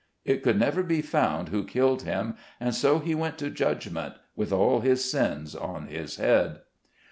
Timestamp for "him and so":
2.01-2.97